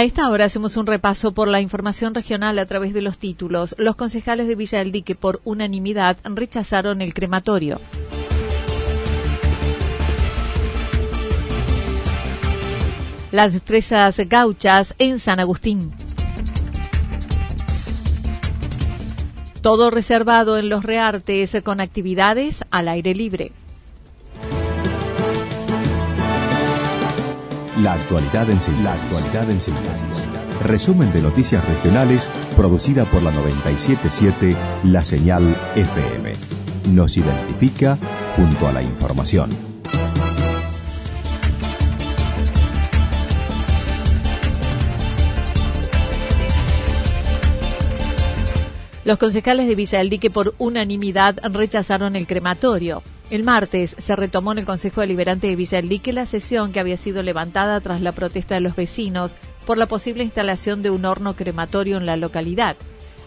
A 0.00 0.04
esta 0.04 0.30
hora 0.30 0.46
hacemos 0.46 0.78
un 0.78 0.86
repaso 0.86 1.32
por 1.32 1.46
la 1.46 1.60
información 1.60 2.14
regional 2.14 2.58
a 2.58 2.64
través 2.64 2.94
de 2.94 3.02
los 3.02 3.18
títulos. 3.18 3.74
Los 3.76 3.96
concejales 3.96 4.48
de 4.48 4.54
Villa 4.54 4.78
del 4.78 4.92
Dique 4.92 5.14
por 5.14 5.42
unanimidad 5.44 6.16
rechazaron 6.24 7.02
el 7.02 7.12
crematorio. 7.12 7.78
Las 13.30 13.52
destrezas 13.52 14.16
gauchas 14.26 14.94
en 14.98 15.18
San 15.18 15.38
Agustín. 15.38 15.92
Todo 19.60 19.90
reservado 19.90 20.56
en 20.56 20.70
los 20.70 20.82
reartes 20.82 21.54
con 21.62 21.78
actividades 21.78 22.64
al 22.70 22.88
aire 22.88 23.14
libre. 23.14 23.52
La 27.82 27.94
actualidad 27.94 28.50
en 28.50 28.60
síntesis. 28.60 29.02
actualidad 29.02 29.50
en 29.50 29.58
síntesis. 29.58 30.24
Resumen 30.62 31.10
de 31.12 31.22
noticias 31.22 31.64
regionales 31.66 32.28
producida 32.54 33.06
por 33.06 33.22
la 33.22 33.30
977 33.30 34.54
La 34.84 35.02
Señal 35.02 35.56
FM. 35.76 36.34
Nos 36.92 37.16
identifica 37.16 37.96
junto 38.36 38.68
a 38.68 38.72
la 38.72 38.82
información. 38.82 39.48
Los 49.04 49.18
concejales 49.18 49.68
de 49.68 49.74
Villa 49.74 49.98
del 49.98 50.10
Dique 50.10 50.28
por 50.28 50.54
unanimidad 50.58 51.38
rechazaron 51.50 52.14
el 52.14 52.26
crematorio. 52.26 53.02
El 53.30 53.44
martes 53.44 53.94
se 53.96 54.16
retomó 54.16 54.50
en 54.50 54.58
el 54.58 54.66
Consejo 54.66 55.02
Deliberante 55.02 55.46
de 55.46 55.54
Villa 55.54 55.76
del 55.76 55.88
Dique 55.88 56.12
la 56.12 56.26
sesión 56.26 56.72
que 56.72 56.80
había 56.80 56.96
sido 56.96 57.22
levantada 57.22 57.80
tras 57.80 58.00
la 58.00 58.10
protesta 58.10 58.56
de 58.56 58.60
los 58.60 58.74
vecinos 58.74 59.36
por 59.66 59.78
la 59.78 59.86
posible 59.86 60.24
instalación 60.24 60.82
de 60.82 60.90
un 60.90 61.04
horno 61.04 61.36
crematorio 61.36 61.96
en 61.98 62.06
la 62.06 62.16
localidad. 62.16 62.74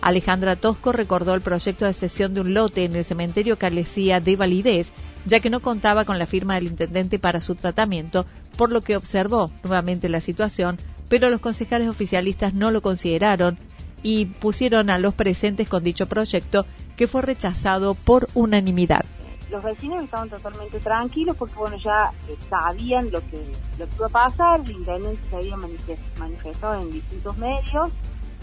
Alejandra 0.01 0.57
Tosco 0.57 0.91
recordó 0.91 1.33
el 1.33 1.39
proyecto 1.39 1.85
de 1.85 1.93
cesión 1.93 2.33
de 2.33 2.41
un 2.41 2.53
lote 2.53 2.83
en 2.83 2.97
el 2.97 3.05
cementerio 3.05 3.57
carecía 3.57 4.19
de 4.19 4.35
validez, 4.35 4.91
ya 5.25 5.39
que 5.39 5.49
no 5.49 5.61
contaba 5.61 6.03
con 6.03 6.19
la 6.19 6.25
firma 6.25 6.55
del 6.55 6.67
intendente 6.67 7.17
para 7.17 7.39
su 7.39 7.55
tratamiento, 7.55 8.25
por 8.57 8.73
lo 8.73 8.81
que 8.81 8.97
observó 8.97 9.51
nuevamente 9.63 10.09
la 10.09 10.19
situación, 10.19 10.75
pero 11.07 11.29
los 11.29 11.39
concejales 11.39 11.87
oficialistas 11.87 12.53
no 12.53 12.71
lo 12.71 12.81
consideraron 12.81 13.57
y 14.01 14.25
pusieron 14.25 14.89
a 14.89 14.97
los 14.99 15.13
presentes 15.13 15.69
con 15.69 15.81
dicho 15.81 16.07
proyecto 16.07 16.65
que 16.97 17.07
fue 17.07 17.21
rechazado 17.21 17.93
por 17.93 18.27
unanimidad. 18.33 19.05
Los 19.53 19.63
vecinos 19.63 20.03
estaban 20.03 20.31
totalmente 20.31 20.79
tranquilos 20.79 21.37
porque 21.37 21.53
bueno 21.53 21.77
ya 21.77 22.11
sabían 22.49 23.11
lo 23.11 23.21
que, 23.29 23.37
lo 23.77 23.87
que 23.87 23.95
iba 23.97 24.07
a 24.07 24.09
pasar, 24.09 24.61
el 24.61 24.71
intendente 24.71 25.21
se 25.29 25.35
había 25.35 25.55
manifestado 25.55 26.81
en 26.81 26.89
distintos 26.89 27.37
medios 27.37 27.91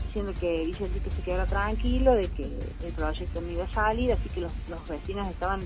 diciendo 0.07 0.33
que 0.39 0.67
dice 0.67 0.89
que 0.89 1.11
se 1.11 1.23
quedara 1.23 1.47
tranquilo, 1.47 2.15
de 2.15 2.29
que 2.29 2.45
el 2.45 2.93
proyecto 2.93 3.41
no 3.41 3.51
iba 3.51 3.65
a 3.65 3.69
salir, 3.69 4.13
así 4.13 4.29
que 4.29 4.41
los, 4.41 4.53
vecinos 4.89 5.27
estaban 5.29 5.61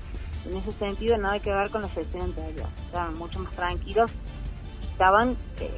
en 0.46 0.56
ese 0.56 0.72
sentido 0.72 1.16
nada 1.18 1.38
que 1.40 1.50
ver 1.50 1.70
con 1.70 1.82
la 1.82 1.88
sesión 1.88 2.22
anterior, 2.22 2.68
estaban 2.86 3.14
mucho 3.18 3.38
más 3.38 3.52
tranquilos, 3.52 4.10
estaban 4.92 5.36
eh, 5.60 5.70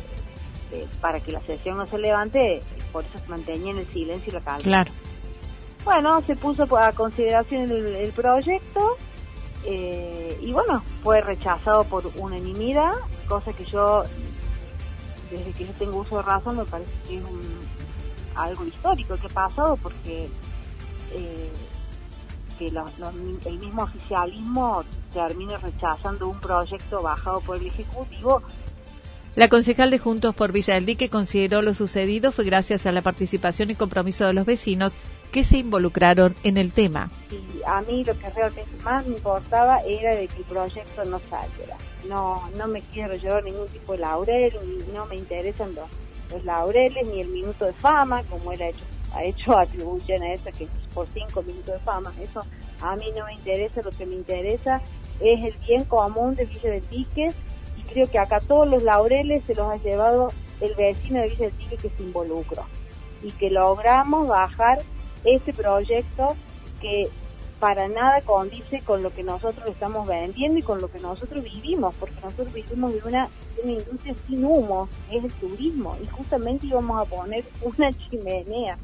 eh, 0.73 0.87
para 1.01 1.19
que 1.19 1.33
la 1.33 1.41
sesión 1.43 1.77
no 1.77 1.87
se 1.87 1.99
levante 1.99 2.63
por 2.93 3.05
eso 3.05 3.19
se 3.19 3.29
mantenía 3.29 3.73
en 3.73 3.79
el 3.79 3.87
silencio 3.87 4.31
y 4.31 4.35
la 4.35 4.41
calma. 4.41 4.63
Claro. 4.63 4.93
Bueno, 5.85 6.23
se 6.23 6.35
puso 6.35 6.65
a 6.77 6.93
consideración 6.93 7.71
el, 7.71 8.13
proyecto 8.13 8.97
eh, 9.65 10.39
y 10.41 10.53
bueno, 10.53 10.83
fue 11.03 11.21
rechazado 11.21 11.85
por 11.85 12.11
unanimidad, 12.17 12.93
cosa 13.29 13.53
que 13.53 13.65
yo, 13.65 14.05
desde 15.31 15.53
que 15.53 15.67
yo 15.67 15.73
tengo 15.79 15.99
uso 15.99 16.19
de 16.19 16.23
razón, 16.23 16.59
me 16.59 16.65
parece 16.65 16.93
que 17.09 17.19
es 17.19 17.25
algo 18.35 18.65
histórico 18.65 19.17
que 19.17 19.27
ha 19.27 19.31
pasado 19.31 19.77
porque 19.77 20.29
eh, 21.13 21.51
que 22.59 22.67
el 22.67 23.59
mismo 23.59 23.83
oficialismo 23.83 24.83
termine 25.13 25.57
rechazando 25.59 26.29
un 26.29 26.41
proyecto 26.41 27.03
bajado 27.03 27.41
por 27.41 27.57
el 27.57 27.67
Ejecutivo. 27.67 28.43
La 29.35 29.49
concejal 29.49 29.91
de 29.91 29.99
Juntos 29.99 30.35
por 30.35 30.53
Villa 30.53 30.75
del 30.75 30.87
Dique 30.87 31.11
consideró 31.11 31.61
lo 31.61 31.75
sucedido 31.75 32.33
fue 32.33 32.47
gracias 32.47 32.87
a 32.87 32.93
la 32.93 33.03
participación 33.03 33.71
y 33.71 33.75
compromiso 33.75 34.25
de 34.25 34.33
los 34.33 34.47
vecinos 34.47 34.95
que 35.31 35.45
se 35.45 35.59
involucraron 35.59 36.35
en 36.43 36.57
el 36.57 36.73
tema. 36.73 37.11
Y 37.31 37.63
a 37.67 37.81
mí 37.83 38.05
lo 38.05 38.19
que 38.19 38.31
realmente 38.31 38.71
más 38.85 39.07
me 39.07 39.17
importaba 39.17 39.81
era 39.81 40.15
de 40.15 40.29
que 40.29 40.39
el 40.39 40.45
proyecto 40.45 41.05
no 41.05 41.19
saliera. 41.19 41.77
No, 42.09 42.43
no 42.57 42.69
me 42.69 42.83
quiero 42.83 43.15
llevar 43.17 43.45
ningún 43.45 43.67
tipo 43.69 43.93
de 43.93 43.99
laurel, 43.99 44.55
ni 44.65 44.93
no 44.93 45.07
me 45.07 45.17
interesan 45.17 45.75
los, 45.75 46.45
laureles, 46.45 47.07
ni 47.09 47.21
el 47.21 47.29
minuto 47.29 47.65
de 47.65 47.73
fama, 47.75 48.23
como 48.25 48.53
él 48.53 48.63
ha 48.63 48.69
hecho, 48.69 48.85
ha 49.15 49.25
hecho 49.25 49.59
atribución 49.59 50.23
a 50.23 50.33
eso, 50.33 50.51
que 50.57 50.69
por 50.95 51.07
cinco 51.13 51.43
minutos 51.43 51.75
de 51.75 51.81
fama. 51.81 52.13
Eso 52.21 52.45
a 52.81 52.97
mí 52.97 53.07
no 53.17 53.25
me 53.25 53.35
interesa, 53.35 53.83
lo 53.83 53.91
que 53.91 54.07
me 54.07 54.15
interesa 54.15 54.81
es 55.21 55.45
el 55.45 55.55
bien 55.67 55.85
común 55.85 56.35
de 56.35 56.45
Villa 56.45 56.71
del 56.71 56.89
Dique 56.89 57.33
creo 57.87 58.11
que 58.11 58.19
acá 58.19 58.41
todos 58.41 58.69
los 58.69 58.83
laureles 58.83 59.43
se 59.45 59.55
los 59.55 59.71
ha 59.71 59.77
llevado 59.77 60.33
el 60.61 60.75
vecino 60.75 61.21
de 61.21 61.29
Villa 61.29 61.47
del 61.47 61.79
que 61.79 61.91
se 61.91 62.03
involucró 62.03 62.65
y 63.23 63.31
que 63.33 63.51
logramos 63.51 64.29
bajar 64.29 64.83
este 65.27 65.53
proyecto 65.53 66.35
que 66.81 67.09
para 67.59 67.89
nada 67.89 68.21
condice 68.21 68.81
con 68.83 69.03
lo 69.03 69.11
que 69.11 69.23
nosotros 69.23 69.67
estamos 69.69 70.07
vendiendo 70.07 70.59
y 70.59 70.63
con 70.63 70.81
lo 70.81 70.91
que 70.91 71.01
nosotros 71.01 71.43
vivimos, 71.43 71.95
porque 71.95 72.17
nosotros 72.23 72.53
vivimos 72.53 72.93
de 72.93 73.01
una, 73.09 73.29
industria 73.65 74.15
sin 74.27 74.45
humo, 74.45 74.89
es 75.11 75.25
el 75.25 75.33
turismo, 75.33 75.97
y 76.03 76.07
justamente 76.07 76.67
íbamos 76.67 77.01
a 77.01 77.07
poner 77.07 77.45
una 77.63 77.91
chimenea. 77.93 78.77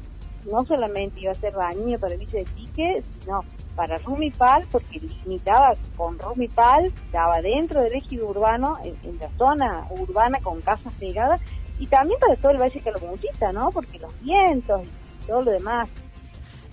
No 0.51 0.65
solamente 0.65 1.21
iba 1.21 1.31
a 1.31 1.35
ser 1.35 1.53
daño 1.53 1.97
para 1.99 2.15
Villa 2.15 2.39
de 2.39 2.45
Tique, 2.45 3.03
sino 3.21 3.41
para 3.75 3.97
Rumipal, 3.99 4.65
porque 4.71 4.99
limitaba 4.99 5.75
con 5.95 6.17
Rumipal, 6.17 6.87
estaba 6.87 7.39
dentro 7.41 7.81
del 7.81 7.93
ejido 7.93 8.27
urbano, 8.27 8.77
en, 8.83 9.19
la 9.19 9.29
zona 9.37 9.87
urbana 9.91 10.39
con 10.41 10.59
casas 10.61 10.91
pegadas, 10.99 11.39
y 11.79 11.85
también 11.85 12.19
para 12.19 12.35
todo 12.35 12.51
el 12.51 12.57
Valle 12.57 12.81
Calamuchita, 12.81 13.51
¿no? 13.51 13.69
Porque 13.69 13.99
los 13.99 14.19
vientos 14.21 14.81
y 14.85 15.27
todo 15.27 15.43
lo 15.43 15.51
demás. 15.51 15.87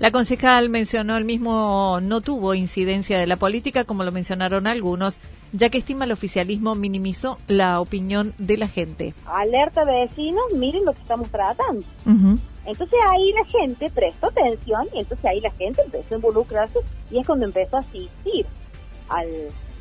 La 0.01 0.11
concejal 0.11 0.71
mencionó 0.71 1.19
el 1.19 1.27
mismo 1.27 1.99
no 2.01 2.23
tuvo 2.23 2.55
incidencia 2.55 3.19
de 3.19 3.27
la 3.27 3.37
política, 3.37 3.85
como 3.85 4.03
lo 4.03 4.13
mencionaron 4.13 4.67
algunos, 4.67 5.19
ya 5.53 5.69
que 5.69 5.77
estima 5.77 6.07
el 6.07 6.13
oficialismo 6.13 6.75
minimizó 6.75 7.37
la 7.49 7.83
opinión 7.83 8.33
de 8.39 8.57
la 8.57 8.67
gente. 8.67 9.13
Alerta 9.27 9.85
vecinos, 9.85 10.55
miren 10.57 10.87
lo 10.87 10.95
que 10.95 11.03
estamos 11.03 11.29
tratando. 11.29 11.85
Entonces 12.65 12.99
ahí 13.11 13.33
la 13.33 13.45
gente 13.45 13.91
prestó 13.91 14.29
atención 14.29 14.89
y 14.95 15.01
entonces 15.01 15.27
ahí 15.27 15.41
la 15.43 15.51
gente 15.51 15.83
empezó 15.83 16.15
a 16.15 16.17
involucrarse 16.17 16.79
y 17.11 17.19
es 17.19 17.27
cuando 17.27 17.45
empezó 17.45 17.77
a 17.77 17.81
asistir 17.81 18.47
al... 19.11 19.29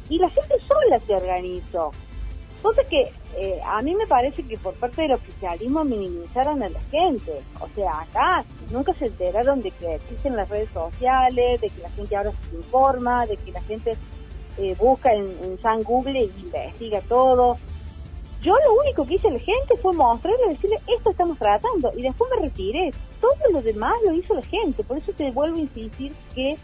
Y 0.09 0.17
la 0.17 0.29
gente 0.29 0.55
sola 0.67 0.99
se 0.99 1.13
organizó. 1.13 1.91
Cosa 2.61 2.83
que 2.83 3.11
eh, 3.37 3.59
a 3.63 3.81
mí 3.81 3.95
me 3.95 4.05
parece 4.05 4.43
que 4.43 4.57
por 4.57 4.73
parte 4.73 5.03
del 5.03 5.13
oficialismo 5.13 5.83
minimizaron 5.85 6.61
a 6.61 6.69
la 6.69 6.81
gente. 6.91 7.41
O 7.61 7.67
sea, 7.73 8.01
acá 8.01 8.43
nunca 8.71 8.93
se 8.93 9.05
enteraron 9.05 9.61
de 9.61 9.71
que 9.71 9.95
existen 9.95 10.35
las 10.35 10.49
redes 10.49 10.69
sociales, 10.73 11.61
de 11.61 11.69
que 11.69 11.81
la 11.81 11.89
gente 11.91 12.15
ahora 12.15 12.31
se 12.31 12.55
informa, 12.55 13.25
de 13.25 13.37
que 13.37 13.51
la 13.51 13.61
gente 13.61 13.93
eh, 14.57 14.75
busca 14.77 15.13
en, 15.13 15.57
San 15.61 15.83
Google 15.83 16.19
y 16.19 16.41
investiga 16.41 17.01
todo. 17.07 17.57
Yo 18.41 18.53
lo 18.53 18.73
único 18.81 19.05
que 19.05 19.15
hice 19.15 19.27
a 19.27 19.31
la 19.31 19.39
gente 19.39 19.77
fue 19.81 19.93
mostrarle, 19.93 20.49
decirle, 20.49 20.77
esto 20.97 21.11
estamos 21.11 21.37
tratando, 21.37 21.91
y 21.95 22.01
después 22.01 22.29
me 22.35 22.41
retiré. 22.43 22.91
Todo 23.21 23.35
lo 23.51 23.61
demás 23.61 23.93
lo 24.05 24.13
hizo 24.13 24.33
la 24.33 24.41
gente, 24.41 24.83
por 24.83 24.97
eso 24.97 25.11
te 25.13 25.31
vuelvo 25.31 25.57
a 25.57 25.61
insistir 25.61 26.13
que 26.33 26.57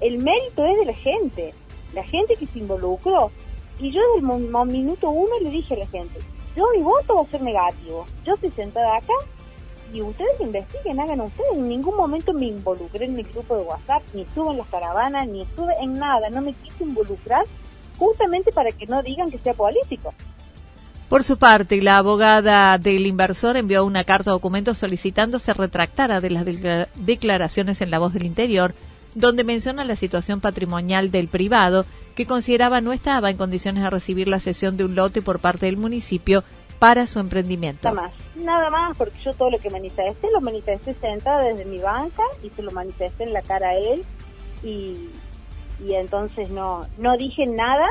el 0.00 0.18
mérito 0.18 0.64
es 0.64 0.78
de 0.78 0.84
la 0.86 0.94
gente, 0.94 1.54
la 1.94 2.04
gente 2.04 2.36
que 2.36 2.46
se 2.46 2.58
involucró. 2.58 3.30
Y 3.78 3.90
yo 3.90 4.00
desde 4.14 4.26
el 4.26 4.66
minuto 4.68 5.10
uno 5.10 5.32
le 5.42 5.50
dije 5.50 5.74
a 5.74 5.78
la 5.78 5.86
gente, 5.88 6.20
yo 6.56 6.64
mi 6.74 6.82
voto 6.82 7.16
va 7.16 7.22
a 7.22 7.26
ser 7.26 7.42
negativo, 7.42 8.06
yo 8.24 8.34
estoy 8.34 8.50
sentada 8.50 8.96
acá 8.96 9.12
y 9.92 10.00
ustedes 10.00 10.40
investiguen, 10.40 11.00
hagan 11.00 11.20
ustedes. 11.20 11.52
En 11.52 11.68
ningún 11.68 11.96
momento 11.96 12.32
me 12.32 12.46
involucré 12.46 13.04
en 13.04 13.14
mi 13.14 13.22
grupo 13.22 13.56
de 13.56 13.62
WhatsApp, 13.64 14.02
ni 14.14 14.22
estuve 14.22 14.52
en 14.52 14.58
las 14.58 14.68
caravanas, 14.68 15.28
ni 15.28 15.42
estuve 15.42 15.74
en 15.80 15.98
nada, 15.98 16.30
no 16.30 16.40
me 16.40 16.54
quise 16.54 16.84
involucrar 16.84 17.44
justamente 17.98 18.52
para 18.52 18.72
que 18.72 18.86
no 18.86 19.02
digan 19.02 19.30
que 19.30 19.38
sea 19.38 19.54
político. 19.54 20.14
Por 21.08 21.22
su 21.22 21.38
parte, 21.38 21.80
la 21.82 21.98
abogada 21.98 22.78
del 22.78 23.06
inversor 23.06 23.56
envió 23.56 23.84
una 23.84 24.02
carta 24.02 24.32
documento 24.32 24.74
solicitando 24.74 25.38
se 25.38 25.54
retractara 25.54 26.20
de 26.20 26.30
las 26.30 26.44
declaraciones 26.96 27.80
en 27.80 27.90
la 27.92 28.00
voz 28.00 28.12
del 28.12 28.24
interior, 28.24 28.74
donde 29.14 29.44
menciona 29.44 29.84
la 29.84 29.94
situación 29.94 30.40
patrimonial 30.40 31.12
del 31.12 31.28
privado, 31.28 31.86
que 32.16 32.26
consideraba 32.26 32.80
no 32.80 32.92
estaba 32.92 33.30
en 33.30 33.36
condiciones 33.36 33.84
de 33.84 33.90
recibir 33.90 34.26
la 34.26 34.40
cesión 34.40 34.76
de 34.76 34.84
un 34.84 34.94
lote 34.94 35.22
por 35.22 35.38
parte 35.38 35.66
del 35.66 35.76
municipio 35.76 36.42
para 36.78 37.06
su 37.06 37.20
emprendimiento. 37.20 37.92
Nada 37.92 38.08
más, 38.08 38.12
nada 38.34 38.70
más, 38.70 38.96
porque 38.96 39.18
yo 39.22 39.32
todo 39.34 39.50
lo 39.50 39.58
que 39.58 39.70
manifesté 39.70 40.28
lo 40.32 40.40
manifesté 40.40 40.94
sentada 40.94 41.44
desde 41.44 41.66
mi 41.66 41.78
banca 41.78 42.22
y 42.42 42.50
se 42.50 42.62
lo 42.62 42.72
manifesté 42.72 43.24
en 43.24 43.34
la 43.34 43.42
cara 43.42 43.68
a 43.68 43.74
él 43.74 44.02
y, 44.62 44.96
y 45.84 45.94
entonces 45.94 46.50
no, 46.50 46.86
no 46.98 47.16
dije 47.18 47.46
nada 47.46 47.86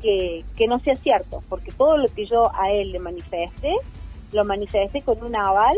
que, 0.00 0.44
que 0.56 0.68
no 0.68 0.78
sea 0.78 0.94
cierto, 0.94 1.42
porque 1.48 1.72
todo 1.72 1.96
lo 1.96 2.06
que 2.08 2.24
yo 2.26 2.50
a 2.54 2.70
él 2.70 2.92
le 2.92 3.00
manifesté, 3.00 3.72
lo 4.32 4.44
manifesté 4.44 5.02
con 5.02 5.22
un 5.24 5.34
aval, 5.34 5.76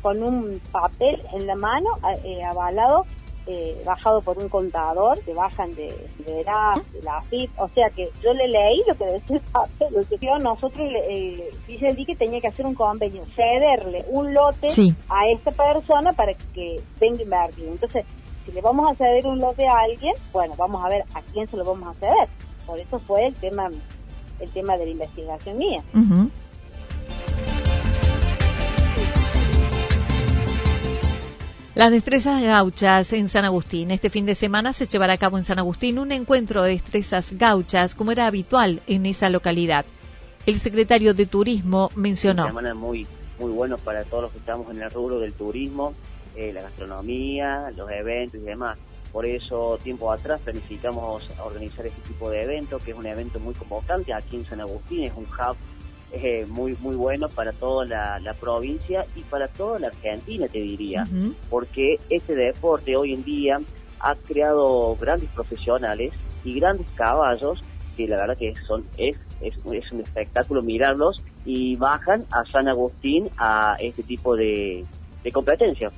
con 0.00 0.22
un 0.22 0.60
papel 0.72 1.20
en 1.34 1.46
la 1.46 1.54
mano 1.54 1.88
eh, 2.24 2.42
avalado, 2.44 3.04
eh, 3.46 3.80
bajado 3.84 4.20
por 4.22 4.38
un 4.38 4.48
contador, 4.48 5.20
que 5.22 5.32
bajan 5.32 5.74
de, 5.74 5.88
de 6.26 6.44
la, 6.44 6.80
de 6.92 7.02
la 7.02 7.22
FIP, 7.22 7.50
o 7.58 7.68
sea 7.68 7.90
que 7.90 8.10
yo 8.22 8.32
le 8.32 8.48
leí 8.48 8.82
lo 8.86 8.94
que 8.96 9.04
decía 9.04 9.36
el 9.36 9.42
papel, 9.52 9.88
lo 9.92 10.02
que 10.04 10.18
yo 10.18 10.38
nosotros, 10.38 10.88
eh, 11.08 11.50
dice 11.66 11.88
el 11.88 12.06
que 12.06 12.16
tenía 12.16 12.40
que 12.40 12.48
hacer 12.48 12.66
un 12.66 12.74
convenio, 12.74 13.24
cederle 13.34 14.04
un 14.08 14.34
lote 14.34 14.68
a 15.08 15.26
esta 15.28 15.50
persona 15.52 16.12
para 16.12 16.34
que 16.54 16.80
venga 17.00 17.20
a 17.20 17.22
invertir. 17.22 17.68
Entonces, 17.68 18.04
si 18.44 18.52
le 18.52 18.60
vamos 18.60 18.90
a 18.90 18.94
ceder 18.94 19.26
un 19.26 19.38
lote 19.38 19.66
a 19.66 19.78
alguien, 19.78 20.14
bueno, 20.32 20.54
vamos 20.56 20.84
a 20.84 20.88
ver 20.88 21.04
a 21.14 21.22
quién 21.22 21.46
se 21.46 21.56
lo 21.56 21.64
vamos 21.64 21.96
a 21.96 22.00
ceder 22.00 22.28
por 22.66 22.80
eso 22.80 22.98
fue 22.98 23.26
el 23.26 23.34
tema 23.34 23.70
el 24.38 24.50
tema 24.50 24.76
de 24.76 24.84
la 24.84 24.90
investigación 24.90 25.56
mía. 25.56 25.82
Las 31.76 31.90
destrezas 31.90 32.42
gauchas 32.42 33.12
en 33.12 33.28
San 33.28 33.44
Agustín. 33.44 33.90
Este 33.90 34.08
fin 34.08 34.24
de 34.24 34.34
semana 34.34 34.72
se 34.72 34.86
llevará 34.86 35.12
a 35.12 35.18
cabo 35.18 35.36
en 35.36 35.44
San 35.44 35.58
Agustín 35.58 35.98
un 35.98 36.10
encuentro 36.10 36.62
de 36.62 36.70
destrezas 36.70 37.32
gauchas, 37.32 37.94
como 37.94 38.12
era 38.12 38.26
habitual 38.26 38.80
en 38.86 39.04
esa 39.04 39.28
localidad. 39.28 39.84
El 40.46 40.58
secretario 40.58 41.12
de 41.12 41.26
Turismo 41.26 41.90
mencionó. 41.94 42.44
Una 42.44 42.50
semana 42.52 42.74
muy, 42.74 43.06
muy 43.38 43.70
para 43.84 44.04
todos 44.04 44.22
los 44.22 44.32
que 44.32 44.38
estamos 44.38 44.74
en 44.74 44.80
el 44.80 44.90
rubro 44.90 45.18
del 45.18 45.34
turismo, 45.34 45.92
eh, 46.34 46.50
la 46.54 46.62
gastronomía, 46.62 47.70
los 47.76 47.90
eventos 47.90 48.40
y 48.40 48.44
demás. 48.44 48.78
Por 49.12 49.26
eso, 49.26 49.78
tiempo 49.82 50.10
atrás, 50.10 50.40
planificamos 50.40 51.28
organizar 51.44 51.84
este 51.84 52.00
tipo 52.08 52.30
de 52.30 52.40
evento, 52.40 52.78
que 52.78 52.92
es 52.92 52.96
un 52.96 53.04
evento 53.04 53.38
muy 53.38 53.52
convocante 53.52 54.14
aquí 54.14 54.36
en 54.36 54.46
San 54.46 54.62
Agustín, 54.62 55.04
es 55.04 55.12
un 55.14 55.24
hub 55.24 55.58
eh, 56.22 56.46
muy 56.46 56.76
muy 56.80 56.96
bueno 56.96 57.28
para 57.28 57.52
toda 57.52 57.84
la, 57.84 58.34
provincia 58.40 59.06
y 59.14 59.22
para 59.22 59.48
toda 59.48 59.78
la 59.78 59.88
Argentina, 59.88 60.46
te 60.48 60.60
diría, 60.60 61.04
porque 61.48 61.98
este 62.10 62.34
deporte 62.34 62.96
hoy 62.96 63.14
en 63.14 63.24
día 63.24 63.60
ha 64.00 64.14
creado 64.14 64.96
grandes 64.96 65.30
profesionales 65.30 66.14
y 66.44 66.58
grandes 66.60 66.88
caballos 66.94 67.60
que 67.96 68.06
la 68.06 68.16
verdad 68.16 68.36
que 68.36 68.54
son 68.66 68.84
es, 68.98 69.16
es, 69.40 69.54
es 69.72 69.92
un 69.92 70.00
espectáculo 70.00 70.62
mirarlos 70.62 71.22
y 71.44 71.76
bajan 71.76 72.24
a 72.30 72.44
San 72.52 72.68
Agustín 72.68 73.30
a 73.38 73.76
este 73.80 74.02
tipo 74.02 74.36
de, 74.36 74.84
de 75.24 75.32
competencia. 75.32 75.90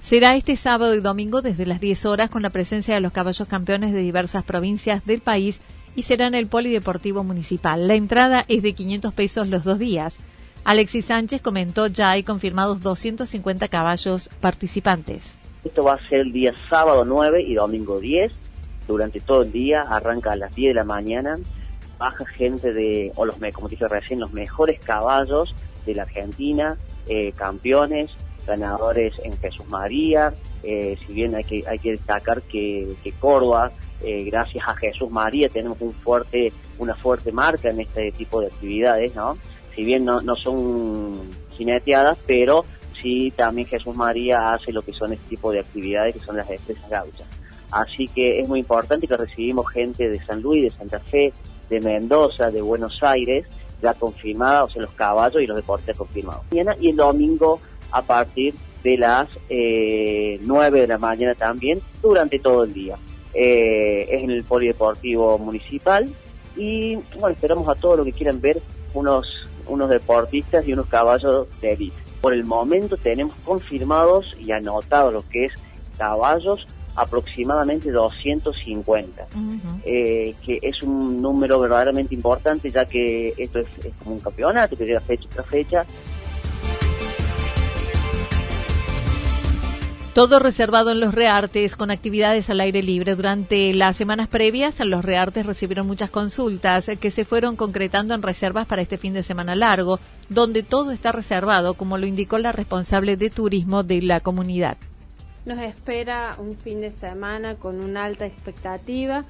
Será 0.00 0.34
este 0.34 0.56
sábado 0.56 0.96
y 0.96 1.00
domingo 1.00 1.42
desde 1.42 1.64
las 1.64 1.80
10 1.80 2.06
horas 2.06 2.28
con 2.28 2.42
la 2.42 2.50
presencia 2.50 2.94
de 2.94 3.00
los 3.00 3.12
caballos 3.12 3.46
campeones 3.46 3.92
de 3.92 4.00
diversas 4.00 4.42
provincias 4.42 5.04
del 5.06 5.20
país 5.20 5.60
y 5.94 6.02
será 6.02 6.26
en 6.26 6.34
el 6.34 6.46
Polideportivo 6.46 7.24
Municipal. 7.24 7.86
La 7.86 7.94
entrada 7.94 8.44
es 8.48 8.62
de 8.62 8.72
500 8.72 9.14
pesos 9.14 9.48
los 9.48 9.64
dos 9.64 9.78
días. 9.78 10.16
Alexis 10.64 11.06
Sánchez 11.06 11.42
comentó 11.42 11.88
ya 11.88 12.10
hay 12.10 12.22
confirmados 12.22 12.80
250 12.80 13.68
caballos 13.68 14.28
participantes. 14.40 15.36
Esto 15.64 15.84
va 15.84 15.94
a 15.94 16.08
ser 16.08 16.20
el 16.20 16.32
día 16.32 16.54
sábado 16.68 17.04
9 17.04 17.42
y 17.42 17.54
domingo 17.54 18.00
10. 18.00 18.32
Durante 18.88 19.20
todo 19.20 19.42
el 19.42 19.52
día, 19.52 19.82
arranca 19.82 20.32
a 20.32 20.36
las 20.36 20.54
10 20.54 20.70
de 20.70 20.74
la 20.74 20.84
mañana. 20.84 21.38
Baja 21.98 22.26
gente 22.26 22.72
de, 22.72 23.12
o 23.14 23.24
los, 23.24 23.36
como 23.52 23.68
dije 23.68 23.86
recién, 23.86 24.18
los 24.18 24.32
mejores 24.32 24.80
caballos 24.80 25.54
de 25.86 25.94
la 25.94 26.02
Argentina, 26.02 26.76
eh, 27.08 27.32
campeones, 27.32 28.10
ganadores 28.46 29.14
en 29.24 29.36
Jesús 29.38 29.68
María, 29.68 30.34
eh, 30.62 30.96
si 31.06 31.12
bien 31.12 31.34
hay 31.34 31.44
que, 31.44 31.64
hay 31.66 31.78
que 31.78 31.92
destacar 31.92 32.42
que, 32.42 32.94
que 33.02 33.12
Córdoba, 33.12 33.72
eh, 34.04 34.24
gracias 34.24 34.66
a 34.68 34.74
Jesús 34.74 35.10
María, 35.10 35.48
tenemos 35.48 35.80
un 35.80 35.92
fuerte, 35.92 36.52
una 36.78 36.94
fuerte 36.94 37.32
marca 37.32 37.70
en 37.70 37.80
este 37.80 38.12
tipo 38.12 38.40
de 38.40 38.48
actividades, 38.48 39.14
¿no? 39.14 39.38
Si 39.74 39.84
bien 39.84 40.04
no, 40.04 40.20
son 40.36 41.14
jineteadas, 41.50 42.18
pero 42.26 42.64
sí 43.00 43.32
también 43.34 43.66
Jesús 43.66 43.96
María 43.96 44.52
hace 44.52 44.72
lo 44.72 44.82
que 44.82 44.92
son 44.92 45.12
este 45.12 45.30
tipo 45.30 45.50
de 45.50 45.60
actividades, 45.60 46.14
que 46.14 46.20
son 46.20 46.36
las 46.36 46.48
destrezas 46.48 46.90
gauchas. 46.90 47.26
Así 47.70 48.06
que 48.08 48.40
es 48.40 48.48
muy 48.48 48.60
importante 48.60 49.06
que 49.06 49.16
recibimos 49.16 49.70
gente 49.70 50.10
de 50.10 50.18
San 50.24 50.42
Luis, 50.42 50.64
de 50.64 50.70
Santa 50.70 51.00
Fe, 51.00 51.32
de 51.70 51.80
Mendoza, 51.80 52.50
de 52.50 52.60
Buenos 52.60 53.02
Aires, 53.02 53.46
ya 53.80 53.94
confirmada, 53.94 54.64
o 54.64 54.70
sea, 54.70 54.82
los 54.82 54.92
caballos 54.92 55.42
y 55.42 55.46
los 55.46 55.56
deportes 55.56 55.96
confirmados. 55.96 56.44
Y 56.50 56.58
el 56.58 56.96
domingo 56.96 57.60
a 57.90 58.02
partir 58.02 58.54
de 58.82 58.96
las 58.98 59.28
eh, 59.48 60.38
9 60.42 60.80
de 60.82 60.86
la 60.86 60.98
mañana 60.98 61.34
también 61.34 61.80
durante 62.02 62.38
todo 62.38 62.64
el 62.64 62.72
día. 62.72 62.96
Eh, 63.34 64.06
es 64.10 64.22
en 64.22 64.30
el 64.30 64.44
Polideportivo 64.44 65.38
Municipal. 65.38 66.08
Y 66.56 66.96
bueno, 67.18 67.28
esperamos 67.28 67.68
a 67.68 67.74
todos 67.74 67.96
los 67.96 68.06
que 68.06 68.12
quieran 68.12 68.40
ver 68.40 68.60
unos, 68.94 69.26
unos 69.66 69.88
deportistas 69.88 70.66
y 70.66 70.72
unos 70.72 70.86
caballos 70.86 71.48
de 71.60 71.72
élite. 71.72 71.96
Por 72.20 72.34
el 72.34 72.44
momento 72.44 72.96
tenemos 72.96 73.34
confirmados 73.42 74.36
y 74.38 74.52
anotados 74.52 75.12
lo 75.12 75.28
que 75.28 75.46
es 75.46 75.52
caballos 75.96 76.66
aproximadamente 76.94 77.90
250, 77.90 79.26
eh, 79.84 80.34
que 80.44 80.58
es 80.60 80.82
un 80.82 81.22
número 81.22 81.58
verdaderamente 81.58 82.14
importante 82.14 82.70
ya 82.70 82.84
que 82.84 83.32
esto 83.36 83.60
es, 83.60 83.66
es 83.82 83.94
como 84.02 84.16
un 84.16 84.20
campeonato 84.20 84.76
que 84.76 84.84
llega 84.84 85.00
fecha 85.00 85.26
tras 85.32 85.46
fecha 85.46 85.86
Todo 90.14 90.40
reservado 90.40 90.90
en 90.90 91.00
los 91.00 91.14
reartes 91.14 91.74
con 91.74 91.90
actividades 91.90 92.50
al 92.50 92.60
aire 92.60 92.82
libre. 92.82 93.16
Durante 93.16 93.72
las 93.72 93.96
semanas 93.96 94.28
previas, 94.28 94.78
los 94.80 95.02
reartes 95.02 95.46
recibieron 95.46 95.86
muchas 95.86 96.10
consultas 96.10 96.90
que 97.00 97.10
se 97.10 97.24
fueron 97.24 97.56
concretando 97.56 98.12
en 98.12 98.20
reservas 98.20 98.66
para 98.68 98.82
este 98.82 98.98
fin 98.98 99.14
de 99.14 99.22
semana 99.22 99.54
largo, 99.54 100.00
donde 100.28 100.62
todo 100.64 100.90
está 100.90 101.12
reservado, 101.12 101.72
como 101.72 101.96
lo 101.96 102.04
indicó 102.04 102.36
la 102.36 102.52
responsable 102.52 103.16
de 103.16 103.30
turismo 103.30 103.84
de 103.84 104.02
la 104.02 104.20
comunidad. 104.20 104.76
Nos 105.46 105.58
espera 105.60 106.36
un 106.38 106.58
fin 106.58 106.82
de 106.82 106.90
semana 106.90 107.54
con 107.54 107.82
una 107.82 108.04
alta 108.04 108.26
expectativa. 108.26 109.24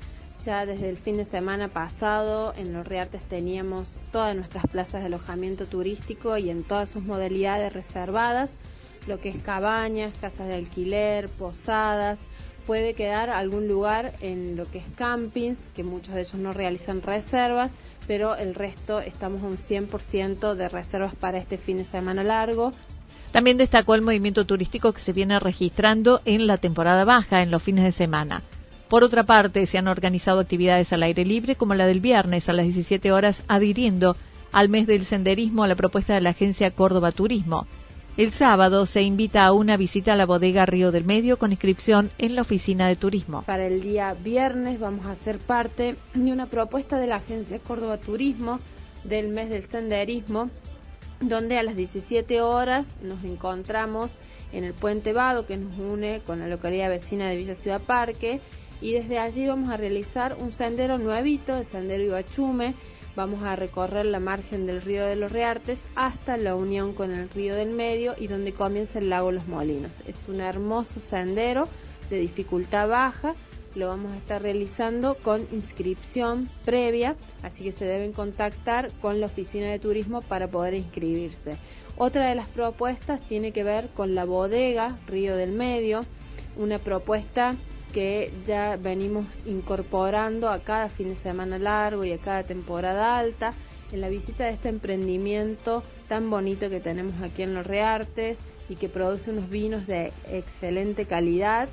Ya 0.45 0.67
desde 0.67 0.91
el 0.91 0.97
fin 0.97 1.17
de 1.17 1.25
semana 1.25 1.69
pasado 1.69 2.55
en 2.57 2.73
los 2.73 2.85
Reartes 2.85 3.23
teníamos 3.23 3.87
todas 4.11 4.35
nuestras 4.35 4.67
plazas 4.67 5.03
de 5.03 5.07
alojamiento 5.07 5.67
turístico 5.67 6.37
y 6.39 6.51
en 6.51 6.65
todas 6.65 6.89
sus 6.89 7.05
modalidades 7.05 7.73
reservadas 7.73 8.51
lo 9.07 9.21
que 9.21 9.29
es 9.29 9.43
cabañas, 9.43 10.13
casas 10.21 10.49
de 10.49 10.55
alquiler, 10.55 11.29
posadas. 11.29 12.19
Puede 12.67 12.95
quedar 12.95 13.31
algún 13.31 13.67
lugar 13.67 14.13
en 14.21 14.57
lo 14.57 14.71
que 14.71 14.79
es 14.79 14.85
campings, 14.95 15.59
que 15.75 15.83
muchos 15.83 16.15
de 16.15 16.21
ellos 16.21 16.35
no 16.35 16.53
realizan 16.53 17.03
reservas, 17.03 17.71
pero 18.07 18.37
el 18.37 18.55
resto 18.55 19.01
estamos 19.01 19.43
un 19.43 19.57
100% 19.57 20.55
de 20.55 20.69
reservas 20.69 21.15
para 21.15 21.39
este 21.39 21.59
fin 21.59 21.79
de 21.79 21.85
semana 21.85 22.23
largo. 22.23 22.73
También 23.33 23.57
destacó 23.57 23.95
el 23.95 24.03
movimiento 24.03 24.45
turístico 24.45 24.93
que 24.93 25.01
se 25.01 25.13
viene 25.13 25.41
registrando 25.41 26.21
en 26.25 26.47
la 26.47 26.59
temporada 26.59 27.05
baja, 27.05 27.43
en 27.43 27.51
los 27.51 27.63
fines 27.63 27.85
de 27.85 27.93
semana. 27.93 28.43
Por 28.89 29.05
otra 29.05 29.25
parte, 29.25 29.65
se 29.65 29.79
han 29.79 29.89
organizado 29.89 30.41
actividades 30.41 30.93
al 30.93 31.03
aire 31.03 31.25
libre 31.25 31.57
como 31.57 31.75
la 31.75 31.87
del 31.87 32.01
viernes 32.01 32.51
a 32.51 32.53
las 32.53 32.67
17 32.67 33.11
horas, 33.11 33.43
adhiriendo 33.49 34.17
al 34.53 34.69
mes 34.69 34.87
del 34.87 35.07
senderismo 35.07 35.65
a 35.65 35.67
la 35.67 35.77
propuesta 35.77 36.15
de 36.15 36.21
la 36.21 36.31
agencia 36.31 36.71
Córdoba 36.73 37.11
Turismo. 37.11 37.67
El 38.19 38.31
sábado 38.31 38.85
se 38.85 39.01
invita 39.01 39.47
a 39.47 39.53
una 39.55 39.79
visita 39.79 40.13
a 40.13 40.17
la 40.17 40.27
bodega 40.27 40.67
Río 40.67 40.93
del 40.93 41.07
Medio 41.07 41.39
con 41.39 41.51
inscripción 41.51 42.11
en 42.19 42.35
la 42.35 42.43
oficina 42.43 42.87
de 42.87 42.95
turismo. 42.95 43.43
Para 43.45 43.67
el 43.67 43.81
día 43.81 44.15
viernes 44.23 44.79
vamos 44.79 45.07
a 45.07 45.17
ser 45.17 45.39
parte 45.39 45.97
de 46.13 46.31
una 46.31 46.45
propuesta 46.45 46.99
de 46.99 47.07
la 47.07 47.17
agencia 47.17 47.59
Córdoba 47.59 47.97
Turismo 47.97 48.61
del 49.05 49.29
mes 49.29 49.49
del 49.49 49.65
senderismo, 49.65 50.51
donde 51.23 51.57
a 51.57 51.63
las 51.63 51.75
17 51.75 52.43
horas 52.43 52.85
nos 53.03 53.25
encontramos 53.25 54.19
en 54.53 54.65
el 54.65 54.75
puente 54.75 55.15
Vado 55.15 55.47
que 55.47 55.57
nos 55.57 55.79
une 55.79 56.21
con 56.27 56.39
la 56.39 56.49
localidad 56.49 56.91
vecina 56.91 57.31
de 57.31 57.37
Villa 57.37 57.55
Ciudad 57.55 57.81
Parque 57.81 58.43
y 58.83 58.93
desde 58.93 59.21
allí 59.21 59.47
vamos 59.47 59.71
a 59.71 59.79
realizar 59.79 60.37
un 60.39 60.53
sendero 60.53 60.99
nuevito, 60.99 61.57
el 61.57 61.67
sendero 61.67 62.05
Ibachume, 62.05 62.75
Vamos 63.15 63.43
a 63.43 63.57
recorrer 63.57 64.07
la 64.07 64.21
margen 64.21 64.67
del 64.67 64.81
río 64.81 65.05
de 65.05 65.17
los 65.17 65.31
Reartes 65.31 65.79
hasta 65.95 66.39
la 66.39 66.55
unión 66.55 66.95
con 66.95 67.13
el 67.13 67.29
río 67.29 67.55
del 67.55 67.71
Medio 67.71 68.15
y 68.19 68.27
donde 68.27 68.55
comienza 68.55 69.01
el 69.01 69.11
lago 69.11 69.33
Los 69.33 69.47
Molinos. 69.47 69.93
Es 70.07 70.17
un 70.29 70.41
hermoso 70.41 70.99
sendero 70.99 71.69
de 72.09 72.19
dificultad 72.19 72.89
baja. 72.89 73.35
Lo 73.75 73.89
vamos 73.89 74.13
a 74.13 74.17
estar 74.17 74.41
realizando 74.41 75.17
con 75.17 75.47
inscripción 75.53 76.49
previa, 76.65 77.17
así 77.43 77.65
que 77.65 77.73
se 77.73 77.85
deben 77.85 78.13
contactar 78.13 78.91
con 79.03 79.21
la 79.21 79.27
oficina 79.27 79.67
de 79.67 79.79
turismo 79.79 80.23
para 80.23 80.49
poder 80.49 80.73
inscribirse. 80.73 81.59
Otra 81.99 82.29
de 82.31 82.35
las 82.35 82.47
propuestas 82.47 83.21
tiene 83.21 83.53
que 83.53 83.63
ver 83.63 83.89
con 83.89 84.15
la 84.15 84.25
bodega 84.25 84.99
Río 85.07 85.37
del 85.37 85.53
Medio, 85.53 86.07
una 86.57 86.79
propuesta 86.79 87.57
que 87.93 88.33
ya 88.47 88.77
venimos 88.77 89.27
incorporando 89.47 90.49
a 90.49 90.61
cada 90.61 90.89
fin 90.89 91.09
de 91.09 91.17
semana 91.17 91.59
largo 91.59 92.05
y 92.05 92.13
a 92.13 92.19
cada 92.19 92.43
temporada 92.43 93.19
alta 93.19 93.53
en 93.93 94.01
la 94.01 94.09
visita 94.09 94.45
de 94.45 94.53
este 94.53 94.69
emprendimiento 94.69 95.83
tan 96.09 96.31
bonito 96.31 96.71
que 96.71 96.81
tenemos 96.81 97.21
aquí 97.23 97.43
en 97.43 97.55
Los 97.55 97.67
Reartes 97.67 98.39
y 98.69 98.77
que 98.77 98.89
produce 98.89 99.31
unos 99.31 99.51
vinos 99.51 99.87
de 99.87 100.13
excelente 100.29 101.05
calidad. 101.05 101.69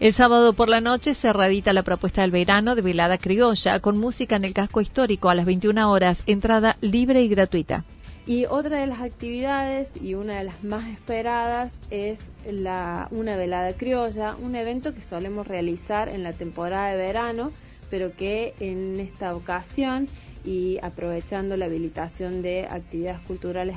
El 0.00 0.14
sábado 0.14 0.54
por 0.54 0.70
la 0.70 0.80
noche 0.80 1.12
se 1.12 1.30
reedita 1.30 1.74
la 1.74 1.82
propuesta 1.82 2.22
del 2.22 2.30
verano 2.30 2.74
de 2.74 2.80
Velada 2.80 3.18
Criolla 3.18 3.80
con 3.80 3.98
música 3.98 4.36
en 4.36 4.46
el 4.46 4.54
casco 4.54 4.80
histórico 4.80 5.28
a 5.28 5.34
las 5.34 5.44
21 5.44 5.90
horas, 5.90 6.22
entrada 6.26 6.78
libre 6.80 7.20
y 7.22 7.28
gratuita. 7.28 7.84
Y 8.30 8.46
otra 8.46 8.78
de 8.78 8.86
las 8.86 9.00
actividades 9.00 9.90
y 10.00 10.14
una 10.14 10.38
de 10.38 10.44
las 10.44 10.62
más 10.62 10.88
esperadas 10.88 11.72
es 11.90 12.20
la, 12.48 13.08
una 13.10 13.34
velada 13.34 13.72
criolla, 13.72 14.36
un 14.40 14.54
evento 14.54 14.94
que 14.94 15.00
solemos 15.00 15.48
realizar 15.48 16.08
en 16.08 16.22
la 16.22 16.32
temporada 16.32 16.92
de 16.92 16.96
verano, 16.96 17.50
pero 17.90 18.14
que 18.14 18.54
en 18.60 19.00
esta 19.00 19.34
ocasión 19.34 20.06
y 20.44 20.78
aprovechando 20.80 21.56
la 21.56 21.64
habilitación 21.64 22.40
de 22.40 22.68
actividades 22.70 23.18
culturales 23.22 23.74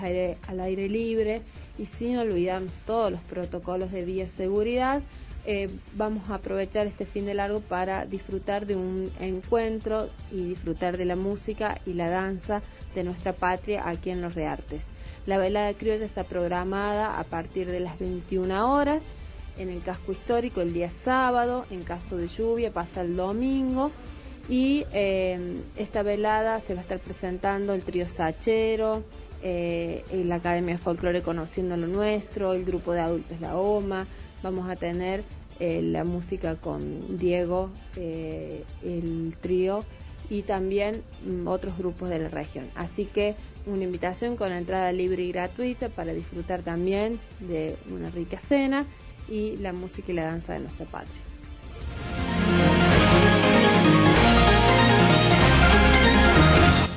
al 0.48 0.60
aire 0.60 0.88
libre 0.88 1.42
y 1.80 1.88
sin 1.88 2.20
olvidarnos 2.20 2.74
todos 2.86 3.12
los 3.12 3.22
protocolos 3.22 3.92
de 3.92 4.06
bioseguridad, 4.06 5.02
eh, 5.46 5.68
vamos 5.96 6.30
a 6.30 6.36
aprovechar 6.36 6.86
este 6.86 7.08
fin 7.08 7.26
de 7.26 7.34
largo 7.34 7.60
para 7.60 8.06
disfrutar 8.06 8.68
de 8.68 8.76
un 8.76 9.12
encuentro 9.20 10.10
y 10.32 10.44
disfrutar 10.44 10.96
de 10.98 11.06
la 11.06 11.16
música 11.16 11.82
y 11.88 11.94
la 11.94 12.10
danza 12.10 12.62
de 12.96 13.04
nuestra 13.04 13.34
patria 13.34 13.88
aquí 13.88 14.10
en 14.10 14.22
Los 14.22 14.36
Reartes. 14.36 14.82
La 15.26 15.38
velada 15.38 15.74
criolla 15.74 16.06
está 16.06 16.24
programada 16.24 17.20
a 17.20 17.24
partir 17.24 17.72
de 17.72 17.80
las 17.80 17.98
21 18.00 18.74
horas 18.74 19.04
en 19.58 19.70
el 19.70 19.82
casco 19.82 20.12
histórico 20.12 20.62
el 20.62 20.74
día 20.74 20.90
sábado, 21.06 21.66
en 21.72 21.84
caso 21.84 22.18
de 22.18 22.28
lluvia 22.28 22.72
pasa 22.72 23.02
el 23.02 23.16
domingo 23.16 23.92
y 24.50 24.86
eh, 24.92 25.58
esta 25.78 26.04
velada 26.04 26.60
se 26.62 26.74
va 26.74 26.82
a 26.82 26.84
estar 26.84 27.00
presentando 27.00 27.74
el 27.74 27.84
trío 27.84 28.10
Sachero, 28.10 29.04
eh, 29.42 30.04
la 30.26 30.36
Academia 30.36 30.76
de 30.76 30.80
Folclore 30.80 31.22
Conociendo 31.22 31.78
lo 31.78 31.88
Nuestro, 31.88 32.54
el 32.54 32.66
grupo 32.66 32.94
de 32.94 33.02
adultos 33.02 33.40
La 33.40 33.56
OMA, 33.56 34.06
vamos 34.42 34.70
a 34.70 34.76
tener 34.76 35.24
eh, 35.60 35.82
la 35.82 36.04
música 36.04 36.56
con 36.56 37.18
Diego, 37.18 37.70
el 37.96 39.36
trío 39.40 39.86
y 40.30 40.44
también 40.44 41.02
mm, 41.26 41.48
otros 41.48 41.78
grupos 41.78 42.10
de 42.10 42.20
la 42.20 42.30
región. 42.30 42.66
Así 42.76 43.06
que 43.06 43.36
una 43.66 43.84
invitación 43.84 44.36
con 44.36 44.52
entrada 44.52 44.92
libre 44.92 45.24
y 45.24 45.32
gratuita 45.32 45.90
para 45.90 46.14
disfrutar 46.14 46.62
también 46.62 47.20
de 47.40 47.76
una 47.92 48.10
rica 48.10 48.40
cena 48.40 48.86
y 49.30 49.56
la 49.58 49.74
música 49.74 50.12
y 50.12 50.16
la 50.16 50.26
danza 50.26 50.54
de 50.54 50.60
nuestra 50.60 50.86
patria. 50.86 51.22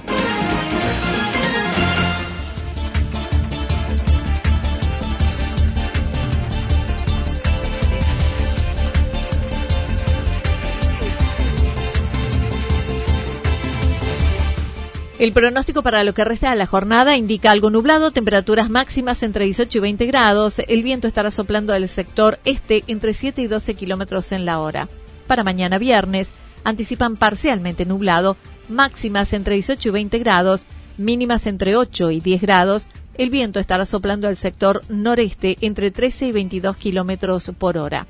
El 15.21 15.33
pronóstico 15.33 15.83
para 15.83 16.03
lo 16.03 16.15
que 16.15 16.25
resta 16.25 16.49
de 16.49 16.55
la 16.55 16.65
jornada 16.65 17.15
indica 17.15 17.51
algo 17.51 17.69
nublado, 17.69 18.09
temperaturas 18.09 18.71
máximas 18.71 19.21
entre 19.21 19.45
18 19.45 19.77
y 19.77 19.81
20 19.81 20.05
grados. 20.07 20.57
El 20.67 20.81
viento 20.81 21.07
estará 21.07 21.29
soplando 21.29 21.73
del 21.73 21.87
sector 21.89 22.39
este 22.43 22.83
entre 22.87 23.13
7 23.13 23.39
y 23.43 23.45
12 23.45 23.75
kilómetros 23.75 24.31
en 24.31 24.45
la 24.45 24.59
hora. 24.59 24.89
Para 25.27 25.43
mañana 25.43 25.77
viernes, 25.77 26.31
anticipan 26.63 27.17
parcialmente 27.17 27.85
nublado, 27.85 28.35
máximas 28.67 29.31
entre 29.33 29.53
18 29.53 29.89
y 29.89 29.91
20 29.91 30.17
grados, 30.17 30.65
mínimas 30.97 31.45
entre 31.45 31.75
8 31.75 32.09
y 32.09 32.19
10 32.19 32.41
grados. 32.41 32.87
El 33.13 33.29
viento 33.29 33.59
estará 33.59 33.85
soplando 33.85 34.27
al 34.27 34.37
sector 34.37 34.81
noreste 34.89 35.55
entre 35.61 35.91
13 35.91 36.25
y 36.25 36.31
22 36.31 36.77
kilómetros 36.77 37.51
por 37.59 37.77
hora. 37.77 38.07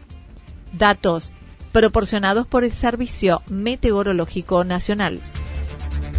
Datos 0.72 1.34
proporcionados 1.74 2.48
por 2.48 2.64
el 2.64 2.72
Servicio 2.72 3.42
Meteorológico 3.50 4.64
Nacional. 4.64 5.20